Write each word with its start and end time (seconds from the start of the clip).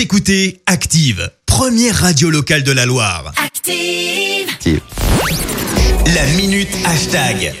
Vous 0.00 0.04
écoutez 0.04 0.62
Active, 0.64 1.30
première 1.44 1.94
radio 1.94 2.30
locale 2.30 2.62
de 2.62 2.72
la 2.72 2.86
Loire. 2.86 3.34
Active. 3.36 4.80
La 6.14 6.24
minute 6.38 6.74
hashtag. 6.86 7.54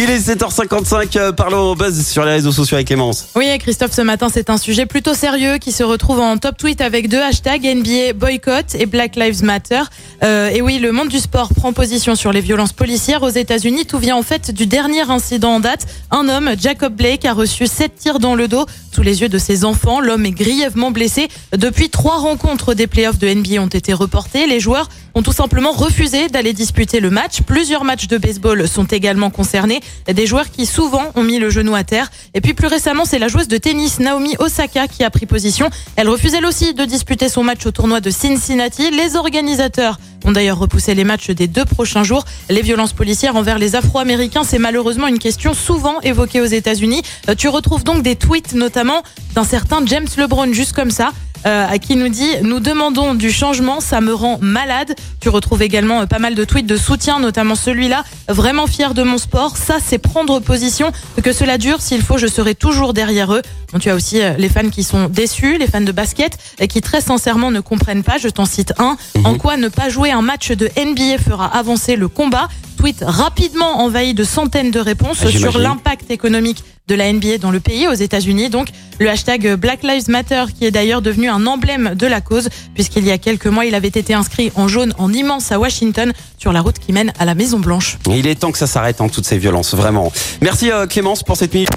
Il 0.00 0.10
est 0.10 0.28
7h55, 0.32 1.18
euh, 1.18 1.32
parlons 1.32 1.74
buzz 1.74 2.06
sur 2.06 2.24
les 2.24 2.30
réseaux 2.30 2.52
sociaux 2.52 2.76
avec 2.76 2.86
Clémence. 2.86 3.30
Oui, 3.34 3.46
Christophe, 3.58 3.92
ce 3.92 4.00
matin, 4.00 4.28
c'est 4.32 4.48
un 4.48 4.56
sujet 4.56 4.86
plutôt 4.86 5.12
sérieux 5.12 5.58
qui 5.58 5.72
se 5.72 5.82
retrouve 5.82 6.20
en 6.20 6.38
top 6.38 6.56
tweet 6.56 6.80
avec 6.80 7.08
deux 7.08 7.20
hashtags 7.20 7.64
NBA 7.64 8.12
boycott 8.14 8.76
et 8.76 8.86
Black 8.86 9.16
Lives 9.16 9.42
Matter. 9.42 9.82
Euh, 10.22 10.50
et 10.50 10.62
oui, 10.62 10.78
le 10.78 10.92
monde 10.92 11.08
du 11.08 11.18
sport 11.18 11.52
prend 11.52 11.72
position 11.72 12.14
sur 12.14 12.30
les 12.30 12.40
violences 12.40 12.72
policières 12.72 13.24
aux 13.24 13.28
États-Unis. 13.28 13.86
Tout 13.86 13.98
vient 13.98 14.14
en 14.14 14.22
fait 14.22 14.52
du 14.52 14.66
dernier 14.66 15.10
incident 15.10 15.56
en 15.56 15.58
date. 15.60 15.86
Un 16.12 16.28
homme, 16.28 16.50
Jacob 16.56 16.94
Blake, 16.94 17.24
a 17.24 17.32
reçu 17.32 17.66
sept 17.66 17.96
tirs 17.96 18.20
dans 18.20 18.36
le 18.36 18.46
dos 18.46 18.66
sous 18.94 19.02
les 19.02 19.22
yeux 19.22 19.28
de 19.28 19.38
ses 19.38 19.64
enfants. 19.64 19.98
L'homme 19.98 20.26
est 20.26 20.30
grièvement 20.30 20.92
blessé. 20.92 21.28
Depuis, 21.56 21.90
trois 21.90 22.18
rencontres 22.18 22.74
des 22.74 22.86
playoffs 22.86 23.18
de 23.18 23.28
NBA 23.28 23.60
ont 23.60 23.66
été 23.66 23.92
reportées. 23.92 24.46
Les 24.46 24.60
joueurs 24.60 24.88
ont 25.16 25.22
tout 25.22 25.32
simplement 25.32 25.72
refusé 25.72 26.28
d'aller 26.28 26.52
disputer 26.52 27.00
le 27.00 27.10
match. 27.10 27.42
Plusieurs 27.42 27.82
matchs 27.82 28.06
de 28.06 28.16
baseball 28.16 28.68
sont 28.68 28.84
également 28.84 29.30
concernés. 29.30 29.80
Des 30.12 30.26
joueurs 30.26 30.50
qui 30.50 30.66
souvent 30.66 31.04
ont 31.14 31.22
mis 31.22 31.38
le 31.38 31.50
genou 31.50 31.74
à 31.74 31.84
terre. 31.84 32.10
Et 32.34 32.40
puis 32.40 32.54
plus 32.54 32.66
récemment, 32.66 33.04
c'est 33.04 33.18
la 33.18 33.28
joueuse 33.28 33.48
de 33.48 33.56
tennis 33.56 34.00
Naomi 34.00 34.34
Osaka 34.38 34.88
qui 34.88 35.04
a 35.04 35.10
pris 35.10 35.26
position. 35.26 35.70
Elle 35.96 36.08
refuse 36.08 36.34
elle 36.34 36.46
aussi 36.46 36.74
de 36.74 36.84
disputer 36.84 37.28
son 37.28 37.44
match 37.44 37.66
au 37.66 37.70
tournoi 37.70 38.00
de 38.00 38.10
Cincinnati. 38.10 38.90
Les 38.90 39.16
organisateurs 39.16 39.98
ont 40.24 40.32
d'ailleurs 40.32 40.58
repoussé 40.58 40.94
les 40.94 41.04
matchs 41.04 41.30
des 41.30 41.46
deux 41.46 41.64
prochains 41.64 42.04
jours. 42.04 42.24
Les 42.50 42.62
violences 42.62 42.92
policières 42.92 43.36
envers 43.36 43.58
les 43.58 43.76
Afro-Américains, 43.76 44.44
c'est 44.44 44.58
malheureusement 44.58 45.06
une 45.06 45.18
question 45.18 45.54
souvent 45.54 46.00
évoquée 46.00 46.40
aux 46.40 46.46
États-Unis. 46.46 47.02
Euh, 47.28 47.34
Tu 47.36 47.48
retrouves 47.48 47.84
donc 47.84 48.02
des 48.02 48.16
tweets 48.16 48.54
notamment 48.54 49.02
d'un 49.34 49.44
certain 49.44 49.84
James 49.86 50.08
LeBron, 50.16 50.52
juste 50.52 50.72
comme 50.72 50.90
ça. 50.90 51.12
Euh, 51.46 51.66
à 51.68 51.78
qui 51.78 51.96
nous 51.96 52.08
dit 52.08 52.28
nous 52.42 52.60
demandons 52.60 53.14
du 53.14 53.30
changement, 53.30 53.80
ça 53.80 54.00
me 54.00 54.12
rend 54.12 54.38
malade. 54.40 54.94
Tu 55.20 55.28
retrouves 55.28 55.62
également 55.62 56.02
euh, 56.02 56.06
pas 56.06 56.18
mal 56.18 56.34
de 56.34 56.44
tweets 56.44 56.66
de 56.66 56.76
soutien, 56.76 57.20
notamment 57.20 57.54
celui-là. 57.54 58.04
Vraiment 58.28 58.66
fier 58.66 58.94
de 58.94 59.02
mon 59.02 59.18
sport, 59.18 59.56
ça 59.56 59.76
c'est 59.84 59.98
prendre 59.98 60.40
position. 60.40 60.92
Que 61.22 61.32
cela 61.32 61.58
dure, 61.58 61.80
s'il 61.80 62.02
faut, 62.02 62.18
je 62.18 62.26
serai 62.26 62.54
toujours 62.54 62.92
derrière 62.92 63.32
eux. 63.32 63.42
Bon, 63.72 63.78
tu 63.78 63.90
as 63.90 63.94
aussi 63.94 64.20
euh, 64.20 64.34
les 64.38 64.48
fans 64.48 64.68
qui 64.70 64.82
sont 64.82 65.08
déçus, 65.08 65.58
les 65.58 65.66
fans 65.66 65.80
de 65.80 65.92
basket, 65.92 66.38
et 66.58 66.68
qui 66.68 66.80
très 66.80 67.00
sincèrement 67.00 67.50
ne 67.50 67.60
comprennent 67.60 68.02
pas. 68.02 68.18
Je 68.18 68.28
t'en 68.28 68.44
cite 68.44 68.72
un. 68.78 68.96
En 69.24 69.36
quoi 69.36 69.56
ne 69.56 69.68
pas 69.68 69.88
jouer 69.88 70.10
un 70.10 70.22
match 70.22 70.50
de 70.52 70.68
NBA 70.76 71.18
fera 71.18 71.46
avancer 71.46 71.96
le 71.96 72.08
combat 72.08 72.48
Tweet 72.78 73.02
rapidement 73.04 73.80
envahi 73.80 74.14
de 74.14 74.22
centaines 74.22 74.70
de 74.70 74.78
réponses 74.78 75.18
Ah, 75.24 75.30
sur 75.30 75.58
l'impact 75.58 76.10
économique 76.10 76.62
de 76.86 76.94
la 76.94 77.12
NBA 77.12 77.38
dans 77.38 77.50
le 77.50 77.60
pays, 77.60 77.86
aux 77.86 77.92
États-Unis. 77.92 78.48
Donc, 78.50 78.68
le 78.98 79.08
hashtag 79.08 79.54
Black 79.54 79.82
Lives 79.82 80.08
Matter, 80.08 80.44
qui 80.56 80.64
est 80.64 80.70
d'ailleurs 80.70 81.02
devenu 81.02 81.28
un 81.28 81.46
emblème 81.46 81.94
de 81.94 82.06
la 82.06 82.20
cause, 82.20 82.48
puisqu'il 82.74 83.04
y 83.04 83.10
a 83.10 83.18
quelques 83.18 83.46
mois, 83.46 83.64
il 83.64 83.74
avait 83.74 83.88
été 83.88 84.14
inscrit 84.14 84.52
en 84.54 84.68
jaune 84.68 84.94
en 84.98 85.12
immense 85.12 85.52
à 85.52 85.58
Washington, 85.58 86.12
sur 86.38 86.52
la 86.52 86.60
route 86.60 86.78
qui 86.78 86.92
mène 86.92 87.12
à 87.18 87.24
la 87.24 87.34
Maison 87.34 87.58
Blanche. 87.58 87.98
Il 88.08 88.26
est 88.26 88.36
temps 88.36 88.52
que 88.52 88.58
ça 88.58 88.66
s'arrête, 88.66 89.00
en 89.00 89.08
toutes 89.08 89.26
ces 89.26 89.38
violences, 89.38 89.74
vraiment. 89.74 90.12
Merci 90.40 90.70
euh, 90.70 90.86
Clémence 90.86 91.22
pour 91.22 91.36
cette 91.36 91.54
minute. 91.54 91.70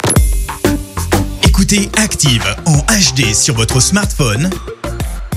Écoutez 1.43 1.89
Active 1.97 2.43
en 2.65 2.77
HD 2.77 3.33
sur 3.33 3.55
votre 3.55 3.79
smartphone, 3.79 4.49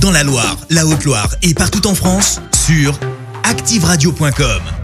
dans 0.00 0.10
la 0.10 0.22
Loire, 0.22 0.56
la 0.70 0.86
Haute-Loire 0.86 1.34
et 1.42 1.54
partout 1.54 1.86
en 1.86 1.94
France, 1.94 2.40
sur 2.66 2.98
activeradio.com. 3.44 4.83